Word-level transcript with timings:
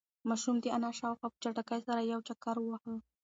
ماشوم 0.29 0.55
د 0.61 0.65
انا 0.77 0.91
شاوخوا 0.99 1.27
په 1.31 1.37
چټکۍ 1.43 1.81
سره 1.87 2.01
یو 2.11 2.19
چکر 2.27 2.55
وواهه. 2.59 2.95